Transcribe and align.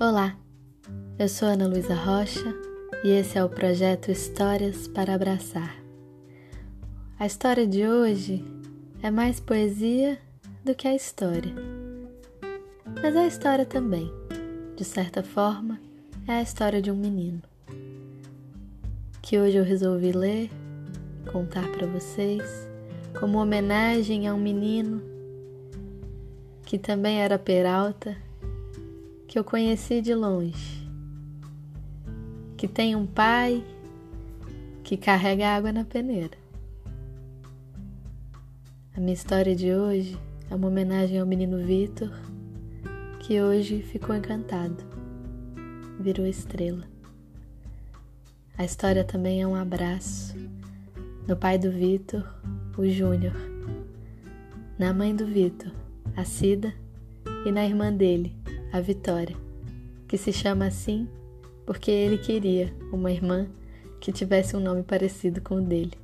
Olá, 0.00 0.36
eu 1.20 1.28
sou 1.28 1.46
Ana 1.46 1.68
Luísa 1.68 1.94
Rocha 1.94 2.52
e 3.04 3.10
esse 3.10 3.38
é 3.38 3.44
o 3.44 3.48
projeto 3.48 4.10
Histórias 4.10 4.88
para 4.88 5.14
Abraçar. 5.14 5.76
A 7.16 7.24
história 7.24 7.64
de 7.64 7.86
hoje 7.86 8.44
é 9.00 9.08
mais 9.08 9.38
poesia 9.38 10.18
do 10.64 10.74
que 10.74 10.88
a 10.88 10.96
história, 10.96 11.54
mas 13.00 13.14
é 13.14 13.20
a 13.20 13.26
história 13.28 13.64
também, 13.64 14.10
de 14.76 14.84
certa 14.84 15.22
forma, 15.22 15.80
é 16.26 16.32
a 16.32 16.42
história 16.42 16.82
de 16.82 16.90
um 16.90 16.96
menino 16.96 17.40
que 19.22 19.38
hoje 19.38 19.58
eu 19.58 19.64
resolvi 19.64 20.10
ler, 20.10 20.50
contar 21.30 21.70
para 21.70 21.86
vocês, 21.86 22.68
como 23.20 23.38
homenagem 23.38 24.26
a 24.26 24.34
um 24.34 24.40
menino 24.40 25.00
que 26.64 26.78
também 26.78 27.22
era 27.22 27.38
peralta 27.38 28.16
que 29.34 29.38
eu 29.40 29.42
conheci 29.42 30.00
de 30.00 30.14
longe, 30.14 30.88
que 32.56 32.68
tem 32.68 32.94
um 32.94 33.04
pai 33.04 33.64
que 34.84 34.96
carrega 34.96 35.56
água 35.56 35.72
na 35.72 35.84
peneira. 35.84 36.38
A 38.96 39.00
minha 39.00 39.12
história 39.12 39.56
de 39.56 39.74
hoje 39.74 40.16
é 40.48 40.54
uma 40.54 40.68
homenagem 40.68 41.18
ao 41.18 41.26
menino 41.26 41.58
Vitor, 41.58 42.12
que 43.18 43.42
hoje 43.42 43.82
ficou 43.82 44.14
encantado, 44.14 44.84
virou 45.98 46.28
estrela. 46.28 46.84
A 48.56 48.64
história 48.64 49.02
também 49.02 49.42
é 49.42 49.46
um 49.48 49.56
abraço 49.56 50.36
no 51.26 51.36
pai 51.36 51.58
do 51.58 51.72
Vitor, 51.72 52.24
o 52.78 52.86
Júnior, 52.86 53.34
na 54.78 54.94
mãe 54.94 55.12
do 55.12 55.26
Vitor, 55.26 55.72
a 56.14 56.24
Cida, 56.24 56.72
e 57.44 57.50
na 57.50 57.64
irmã 57.64 57.92
dele, 57.92 58.43
a 58.74 58.80
Vitória, 58.80 59.36
que 60.08 60.18
se 60.18 60.32
chama 60.32 60.66
assim 60.66 61.08
porque 61.64 61.92
ele 61.92 62.18
queria 62.18 62.74
uma 62.92 63.12
irmã 63.12 63.46
que 64.00 64.10
tivesse 64.10 64.56
um 64.56 64.60
nome 64.60 64.82
parecido 64.82 65.40
com 65.40 65.58
o 65.58 65.60
dele. 65.60 65.96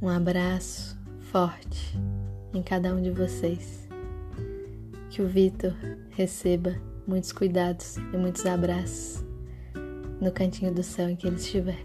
Um 0.00 0.08
abraço 0.08 0.98
forte 1.30 1.98
em 2.54 2.62
cada 2.62 2.94
um 2.94 3.02
de 3.02 3.10
vocês. 3.10 3.86
Que 5.10 5.20
o 5.20 5.28
Vitor 5.28 5.74
receba 6.08 6.74
muitos 7.06 7.30
cuidados 7.30 7.98
e 7.98 8.16
muitos 8.16 8.46
abraços 8.46 9.22
no 10.22 10.32
cantinho 10.32 10.72
do 10.72 10.82
céu 10.82 11.10
em 11.10 11.16
que 11.16 11.26
ele 11.26 11.36
estiver. 11.36 11.84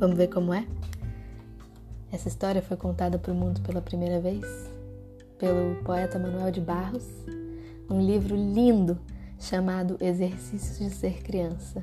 Vamos 0.00 0.16
ver 0.16 0.26
como 0.26 0.52
é? 0.52 0.66
Essa 2.10 2.26
história 2.26 2.60
foi 2.60 2.76
contada 2.76 3.20
para 3.20 3.32
o 3.32 3.36
mundo 3.36 3.60
pela 3.60 3.80
primeira 3.80 4.20
vez 4.20 4.79
pelo 5.40 5.74
poeta 5.76 6.18
Manuel 6.18 6.50
de 6.50 6.60
Barros, 6.60 7.08
um 7.88 7.98
livro 7.98 8.36
lindo 8.36 9.00
chamado 9.38 9.96
Exercícios 9.98 10.78
de 10.78 10.90
Ser 10.94 11.22
Criança, 11.22 11.82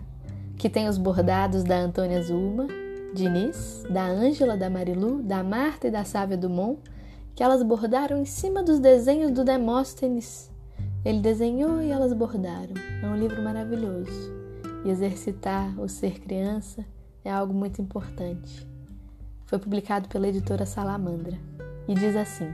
que 0.55 0.69
tem 0.69 0.87
os 0.87 0.99
bordados 0.99 1.63
da 1.63 1.75
Antônia 1.75 2.21
Zulma, 2.21 2.67
Diniz, 3.15 3.83
da 3.89 4.05
Ângela, 4.05 4.55
da 4.55 4.69
Marilu, 4.69 5.23
da 5.23 5.43
Marta 5.43 5.87
e 5.87 5.91
da 5.91 6.05
Sávia 6.05 6.37
Dumont, 6.37 6.79
que 7.33 7.41
elas 7.41 7.63
bordaram 7.63 8.21
em 8.21 8.25
cima 8.25 8.61
dos 8.61 8.79
desenhos 8.79 9.31
do 9.31 9.43
Demóstenes. 9.43 10.51
Ele 11.03 11.19
desenhou 11.19 11.81
e 11.81 11.89
elas 11.89 12.13
bordaram. 12.13 12.75
É 13.01 13.07
um 13.07 13.15
livro 13.15 13.41
maravilhoso. 13.41 14.35
E 14.85 14.89
exercitar 14.91 15.79
o 15.79 15.89
ser 15.89 16.19
criança 16.19 16.85
é 17.25 17.31
algo 17.31 17.55
muito 17.55 17.81
importante. 17.81 18.67
Foi 19.47 19.57
publicado 19.57 20.07
pela 20.09 20.27
editora 20.27 20.65
Salamandra 20.65 21.37
e 21.87 21.93
diz 21.95 22.15
assim: 22.15 22.53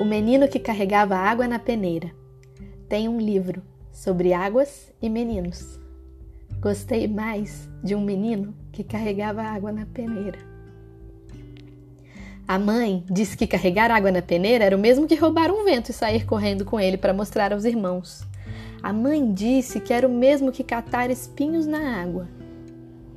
o 0.00 0.04
Menino 0.04 0.46
que 0.46 0.60
Carregava 0.60 1.16
Água 1.16 1.48
na 1.48 1.58
Peneira. 1.58 2.12
Tem 2.88 3.08
um 3.08 3.20
livro 3.20 3.62
sobre 3.90 4.32
águas 4.32 4.92
e 5.02 5.10
meninos. 5.10 5.80
Gostei 6.60 7.08
mais 7.08 7.68
de 7.82 7.96
um 7.96 8.00
menino 8.00 8.54
que 8.70 8.84
carregava 8.84 9.42
água 9.42 9.72
na 9.72 9.86
peneira. 9.86 10.38
A 12.46 12.58
mãe 12.58 13.04
disse 13.10 13.36
que 13.36 13.46
carregar 13.46 13.90
água 13.90 14.12
na 14.12 14.22
peneira 14.22 14.64
era 14.64 14.76
o 14.76 14.80
mesmo 14.80 15.06
que 15.06 15.16
roubar 15.16 15.50
um 15.50 15.64
vento 15.64 15.90
e 15.90 15.92
sair 15.94 16.24
correndo 16.24 16.64
com 16.64 16.78
ele 16.78 16.96
para 16.96 17.12
mostrar 17.12 17.52
aos 17.52 17.64
irmãos. 17.64 18.24
A 18.80 18.92
mãe 18.92 19.32
disse 19.32 19.80
que 19.80 19.92
era 19.92 20.06
o 20.06 20.14
mesmo 20.14 20.52
que 20.52 20.62
catar 20.62 21.10
espinhos 21.10 21.66
na 21.66 22.00
água, 22.00 22.28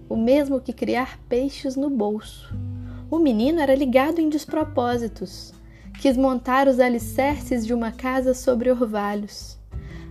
o 0.10 0.16
mesmo 0.16 0.60
que 0.60 0.74
criar 0.74 1.20
peixes 1.30 1.76
no 1.76 1.92
bolso. 1.92 2.54
O 3.10 3.20
menino 3.20 3.60
era 3.60 3.76
ligado 3.76 4.20
em 4.20 4.30
despropósitos 4.30 5.54
quis 6.02 6.18
montar 6.18 6.68
os 6.68 6.80
alicerces 6.80 7.64
de 7.64 7.76
uma 7.76 7.92
casa 7.92 8.34
sobre 8.34 8.72
orvalhos. 8.72 9.56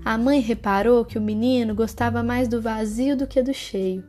A 0.05 0.17
mãe 0.17 0.39
reparou 0.39 1.05
que 1.05 1.19
o 1.19 1.21
menino 1.21 1.75
gostava 1.75 2.23
mais 2.23 2.47
do 2.47 2.63
vazio 2.63 3.17
do 3.17 3.27
que 3.27 3.43
do 3.43 3.53
cheio. 3.53 4.05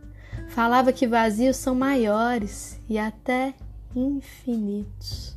Falava 0.49 0.93
que 0.93 1.07
vazios 1.07 1.57
são 1.57 1.73
maiores 1.73 2.79
e 2.87 2.99
até 2.99 3.55
infinitos. 3.95 5.35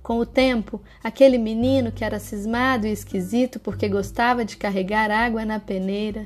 Com 0.00 0.20
o 0.20 0.24
tempo, 0.24 0.80
aquele 1.02 1.38
menino 1.38 1.90
que 1.90 2.04
era 2.04 2.20
cismado 2.20 2.86
e 2.86 2.92
esquisito 2.92 3.58
porque 3.58 3.88
gostava 3.88 4.44
de 4.44 4.56
carregar 4.56 5.10
água 5.10 5.44
na 5.44 5.58
peneira, 5.58 6.24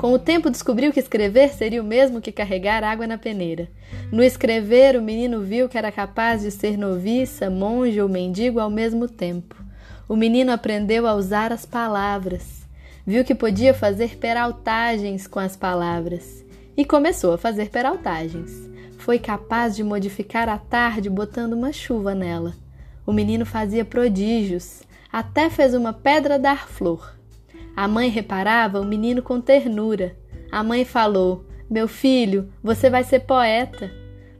com 0.00 0.14
o 0.14 0.18
tempo 0.18 0.48
descobriu 0.48 0.94
que 0.94 0.98
escrever 0.98 1.50
seria 1.50 1.82
o 1.82 1.84
mesmo 1.84 2.22
que 2.22 2.32
carregar 2.32 2.82
água 2.82 3.06
na 3.06 3.18
peneira. 3.18 3.68
No 4.10 4.22
escrever, 4.22 4.96
o 4.96 5.02
menino 5.02 5.42
viu 5.42 5.68
que 5.68 5.76
era 5.76 5.92
capaz 5.92 6.40
de 6.40 6.50
ser 6.50 6.78
noviça, 6.78 7.50
monge 7.50 8.00
ou 8.00 8.08
mendigo 8.08 8.58
ao 8.58 8.70
mesmo 8.70 9.06
tempo. 9.06 9.62
O 10.08 10.16
menino 10.16 10.52
aprendeu 10.52 11.06
a 11.06 11.12
usar 11.12 11.52
as 11.52 11.66
palavras. 11.66 12.66
Viu 13.06 13.22
que 13.26 13.34
podia 13.34 13.74
fazer 13.74 14.16
peraltagens 14.16 15.26
com 15.26 15.38
as 15.38 15.54
palavras. 15.54 16.46
E 16.74 16.82
começou 16.82 17.34
a 17.34 17.38
fazer 17.38 17.68
peraltagens. 17.68 18.70
Foi 18.96 19.18
capaz 19.18 19.76
de 19.76 19.84
modificar 19.84 20.48
a 20.48 20.56
tarde 20.56 21.10
botando 21.10 21.52
uma 21.52 21.74
chuva 21.74 22.14
nela. 22.14 22.54
O 23.04 23.12
menino 23.12 23.44
fazia 23.44 23.84
prodígios, 23.84 24.80
até 25.12 25.50
fez 25.50 25.74
uma 25.74 25.92
pedra 25.92 26.38
dar 26.38 26.66
flor. 26.66 27.19
A 27.76 27.88
mãe 27.88 28.08
reparava 28.08 28.80
o 28.80 28.84
menino 28.84 29.22
com 29.22 29.40
ternura. 29.40 30.16
A 30.50 30.62
mãe 30.62 30.84
falou: 30.84 31.44
Meu 31.68 31.86
filho, 31.88 32.52
você 32.62 32.90
vai 32.90 33.04
ser 33.04 33.20
poeta. 33.20 33.90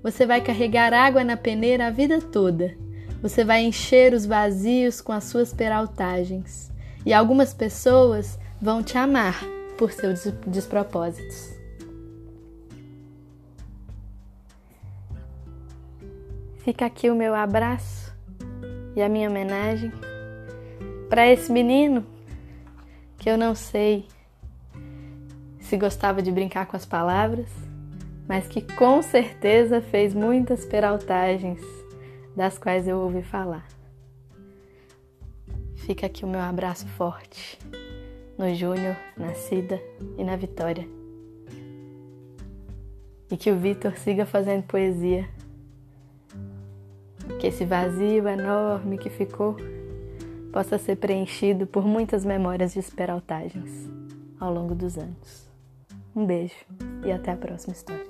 Você 0.02 0.26
vai 0.26 0.40
carregar 0.40 0.92
água 0.92 1.22
na 1.22 1.36
peneira 1.36 1.86
a 1.86 1.90
vida 1.90 2.20
toda. 2.20 2.74
Você 3.22 3.44
vai 3.44 3.62
encher 3.62 4.14
os 4.14 4.24
vazios 4.24 5.00
com 5.00 5.12
as 5.12 5.24
suas 5.24 5.52
peraltagens. 5.52 6.72
E 7.04 7.12
algumas 7.12 7.52
pessoas 7.52 8.38
vão 8.60 8.82
te 8.82 8.96
amar 8.96 9.42
por 9.76 9.92
seus 9.92 10.24
despropósitos. 10.46 11.60
Fica 16.58 16.84
aqui 16.84 17.08
o 17.08 17.14
meu 17.14 17.34
abraço 17.34 18.12
e 18.94 19.00
a 19.00 19.08
minha 19.08 19.30
homenagem 19.30 19.90
para 21.08 21.26
esse 21.26 21.50
menino 21.50 22.04
que 23.20 23.28
eu 23.28 23.36
não 23.36 23.54
sei 23.54 24.08
se 25.60 25.76
gostava 25.76 26.22
de 26.22 26.32
brincar 26.32 26.64
com 26.66 26.74
as 26.74 26.86
palavras, 26.86 27.48
mas 28.26 28.48
que 28.48 28.62
com 28.62 29.02
certeza 29.02 29.82
fez 29.82 30.14
muitas 30.14 30.64
peraltagens 30.64 31.60
das 32.34 32.56
quais 32.56 32.88
eu 32.88 32.98
ouvi 32.98 33.22
falar. 33.22 33.68
Fica 35.76 36.06
aqui 36.06 36.24
o 36.24 36.28
meu 36.28 36.40
abraço 36.40 36.88
forte 36.88 37.58
no 38.38 38.54
Júnior, 38.54 38.96
na 39.18 39.34
Cida 39.34 39.78
e 40.16 40.24
na 40.24 40.34
Vitória. 40.34 40.88
E 43.30 43.36
que 43.36 43.50
o 43.50 43.56
Vitor 43.56 43.98
siga 43.98 44.24
fazendo 44.24 44.62
poesia. 44.62 45.28
Que 47.38 47.48
esse 47.48 47.66
vazio 47.66 48.26
enorme 48.26 48.96
que 48.96 49.10
ficou 49.10 49.56
possa 50.52 50.78
ser 50.78 50.96
preenchido 50.96 51.66
por 51.66 51.84
muitas 51.84 52.24
memórias 52.24 52.72
de 52.72 52.80
esperaltagens 52.80 53.88
ao 54.38 54.52
longo 54.52 54.74
dos 54.74 54.98
anos. 54.98 55.50
Um 56.14 56.26
beijo 56.26 56.54
e 57.04 57.12
até 57.12 57.32
a 57.32 57.36
próxima 57.36 57.72
história. 57.72 58.09